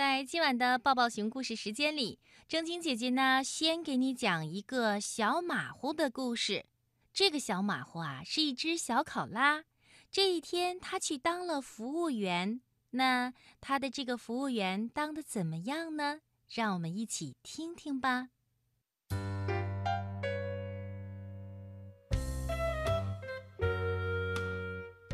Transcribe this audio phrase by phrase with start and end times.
[0.00, 2.18] 在今晚的抱抱熊故事时间里，
[2.48, 6.64] 正晶姐姐呢，先给你讲一个小马虎的故事。
[7.12, 9.62] 这个小马虎啊，是一只小考拉。
[10.10, 12.62] 这一天，他去当了服务员。
[12.92, 16.22] 那他的这个服务员当的怎么样呢？
[16.48, 18.30] 让我们一起听听吧。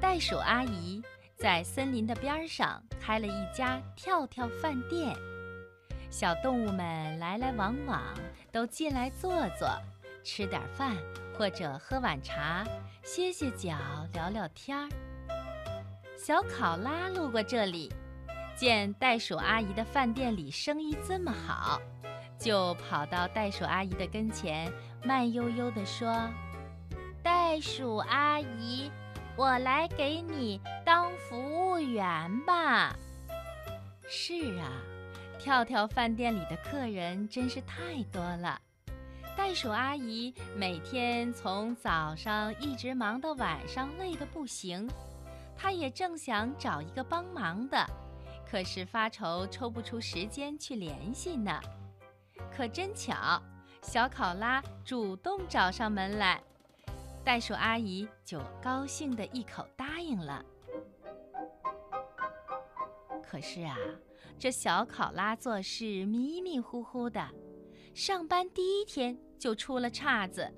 [0.00, 1.02] 袋鼠阿姨。
[1.40, 5.16] 在森林的边上开了一家跳跳饭店，
[6.10, 8.02] 小动物们来来往往，
[8.52, 9.66] 都进来坐坐，
[10.22, 10.94] 吃点饭
[11.34, 12.62] 或者喝碗茶，
[13.02, 13.74] 歇歇脚，
[14.12, 14.86] 聊聊天儿。
[16.14, 17.90] 小考拉路过这里，
[18.54, 21.80] 见袋鼠阿姨的饭店里生意这么好，
[22.38, 24.70] 就跑到袋鼠阿姨的跟前，
[25.02, 26.28] 慢悠悠地说
[27.24, 28.92] ：“袋鼠阿姨。”
[29.36, 32.94] 我来给你当服务员吧。
[34.08, 34.70] 是啊，
[35.38, 38.60] 跳跳饭店里的客人真是太多了。
[39.36, 44.88] 袋鼠阿姨每天从早上一直忙到晚上，累得不行。
[45.56, 47.86] 她也正想找一个帮忙的，
[48.50, 51.58] 可是发愁抽不出时间去联系呢。
[52.54, 53.40] 可真巧，
[53.80, 56.42] 小考拉主动找上门来。
[57.24, 60.44] 袋鼠阿姨就高兴的一口答应了。
[63.22, 63.76] 可是啊，
[64.38, 67.28] 这小考拉做事迷迷糊糊的，
[67.94, 70.52] 上班第一天就出了岔子。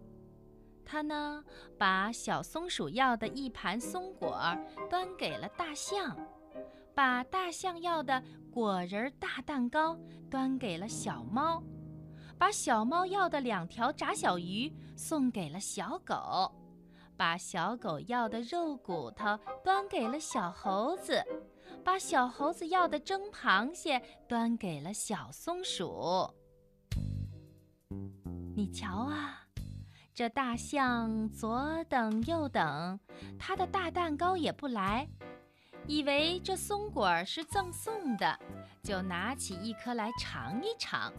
[0.85, 1.45] 他呢，
[1.79, 4.39] 把小松鼠要的一盘松果
[4.89, 6.17] 端给了大象，
[6.95, 9.99] 把大象要的果仁大蛋糕
[10.31, 11.63] 端给了小猫。
[12.43, 16.53] 把小猫要的两条炸小鱼送给了小狗，
[17.17, 21.25] 把小狗要的肉骨头端给了小猴子，
[21.85, 26.29] 把小猴子要的蒸螃蟹端给了小松鼠。
[28.57, 29.47] 你瞧啊，
[30.13, 32.99] 这大象左等右等，
[33.39, 35.09] 它的大蛋糕也不来，
[35.87, 38.37] 以为这松果是赠送的，
[38.83, 41.13] 就拿起一颗来尝一尝。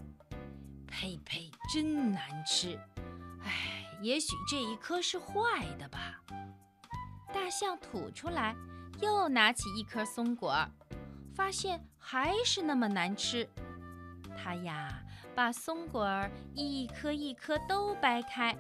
[0.94, 2.80] 呸呸，真难吃！
[3.44, 6.22] 哎，也许这一颗是坏的吧。
[7.34, 8.56] 大象吐出来，
[9.02, 10.56] 又拿起一颗松果，
[11.34, 13.50] 发现还是那么难吃。
[14.38, 18.56] 他呀，把松果儿一颗一颗都掰开，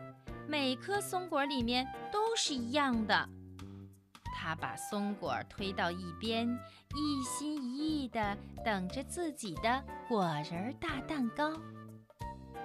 [0.48, 3.30] 每颗松果里面都是一样的。
[4.36, 6.50] 他把松果推到一边，
[6.96, 11.54] 一心一意地等着自己的果仁大蛋糕。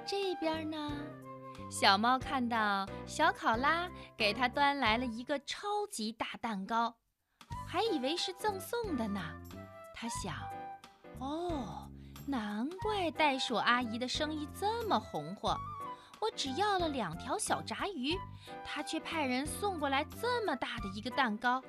[0.09, 0.91] 这边呢，
[1.71, 3.87] 小猫看到小考拉
[4.17, 6.95] 给它端来了一个超级大蛋糕，
[7.67, 9.21] 还以为是赠送的呢。
[9.95, 10.35] 它想：
[11.19, 11.87] 哦，
[12.27, 15.55] 难怪袋鼠阿姨的生意这么红火。
[16.21, 18.17] 我只要了两条小炸鱼，
[18.65, 21.63] 她却派人送过来这么大的一个蛋糕。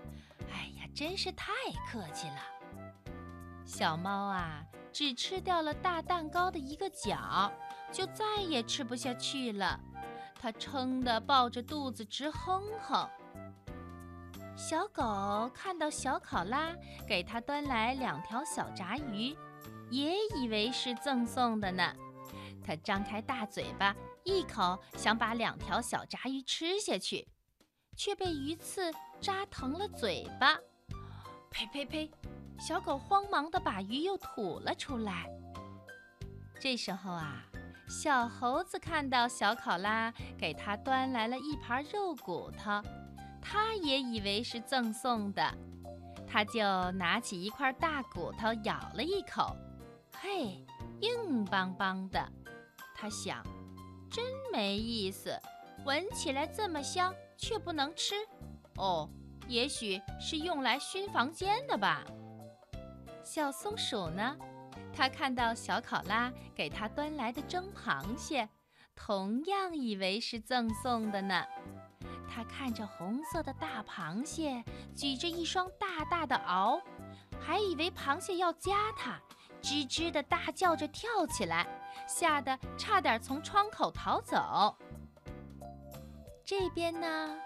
[0.49, 1.51] 哎呀，真是太
[1.91, 2.37] 客气了。
[3.65, 4.63] 小猫啊，
[4.93, 7.51] 只吃掉了大蛋糕的一个角。
[7.91, 9.79] 就再也吃不下去了，
[10.39, 13.09] 它撑得抱着肚子直哼哼。
[14.55, 16.75] 小狗看到小考拉
[17.07, 19.35] 给它端来两条小炸鱼，
[19.89, 21.93] 也以为是赠送的呢。
[22.63, 27.27] 它张开大嘴巴，一口想把两条小炸鱼吃下去，
[27.95, 30.57] 却被鱼刺扎疼了嘴巴。
[31.49, 32.11] 呸呸呸！
[32.59, 35.27] 小狗慌忙地把鱼又吐了出来。
[36.59, 37.48] 这时候啊。
[37.89, 42.83] 小猴子看到小考拉给他端来了一盘肉骨头，
[43.41, 45.51] 他也以为是赠送的，
[46.27, 46.61] 他就
[46.91, 49.55] 拿起一块大骨头咬了一口，
[50.21, 50.63] 嘿，
[51.01, 52.23] 硬邦邦的。
[52.95, 53.43] 他想，
[54.11, 55.35] 真没意思，
[55.83, 58.13] 闻起来这么香，却不能吃。
[58.75, 59.09] 哦，
[59.47, 62.03] 也许是用来熏房间的吧。
[63.23, 64.37] 小松鼠呢？
[64.93, 68.49] 他看到小考拉给他端来的蒸螃蟹，
[68.95, 71.45] 同样以为是赠送的呢。
[72.27, 74.63] 他看着红色的大螃蟹
[74.95, 76.81] 举着一双大大的螯，
[77.39, 79.19] 还以为螃蟹要夹他，
[79.61, 81.65] 吱吱的大叫着跳起来，
[82.07, 84.75] 吓得差点从窗口逃走。
[86.45, 87.37] 这边呢，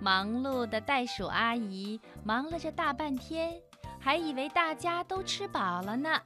[0.00, 3.60] 忙碌的袋鼠阿姨忙了这大半天，
[3.98, 6.20] 还以为大家都吃饱了呢。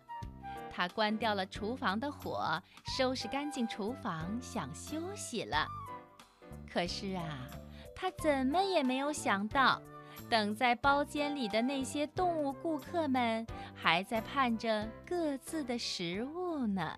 [0.76, 2.62] 他关掉了厨房的火，
[2.99, 5.67] 收拾干净厨房，想休息了。
[6.70, 7.49] 可是啊，
[7.94, 9.81] 他怎么也没有想到，
[10.28, 16.94] 等在包间里的那些动物顾客们还在盼着各自的食物呢。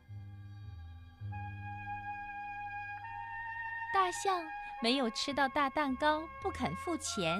[3.94, 4.42] 大象
[4.82, 7.38] 没有吃到大蛋糕，不肯付钱；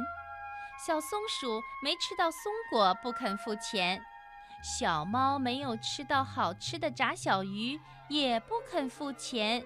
[0.87, 4.01] 小松鼠没吃到松果，不肯付钱；
[4.63, 9.63] 小猫没有吃到好吃的炸小鱼，也不肯付钱；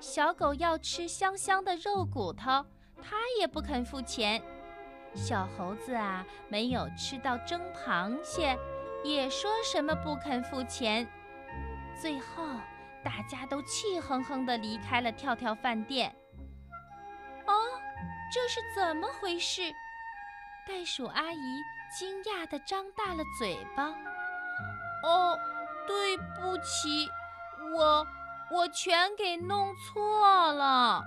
[0.00, 2.66] 小狗要吃香香的肉骨头，
[3.02, 4.42] 它也不肯付钱。
[5.14, 8.58] 小猴子啊，没有吃到蒸螃蟹，
[9.04, 11.08] 也说什么不肯付钱。
[11.98, 12.44] 最后，
[13.04, 16.14] 大家都气哼哼地离开了跳跳饭店。
[17.46, 17.54] 哦，
[18.30, 19.72] 这是怎么回事？
[20.68, 21.62] 袋鼠阿姨
[21.96, 23.94] 惊讶地张大了嘴巴。
[25.06, 25.38] 哦，
[25.86, 27.08] 对不起，
[27.72, 28.04] 我
[28.50, 31.04] 我全给弄错了。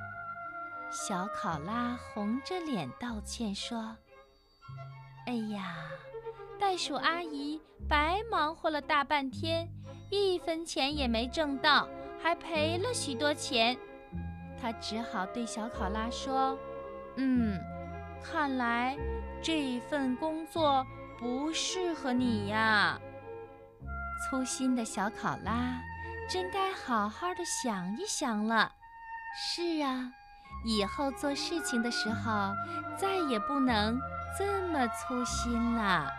[0.89, 3.97] 小考拉红着脸道歉说
[5.27, 5.75] ：“哎呀，
[6.57, 9.67] 袋鼠阿姨白忙活了大半天，
[10.09, 11.87] 一分钱也没挣到，
[12.23, 13.77] 还赔了许多钱。
[14.61, 16.57] 她只好对小考拉说
[17.17, 17.59] ：‘嗯，
[18.23, 18.97] 看来
[19.43, 20.85] 这份工作
[21.19, 22.97] 不适合你呀。’
[24.19, 25.81] 粗心的小考拉，
[26.29, 28.71] 真该好好的想一想了。
[29.35, 30.11] 是啊。”
[30.65, 32.53] 以后做事情的时候，
[32.97, 33.97] 再也不能
[34.37, 36.11] 这么粗心了。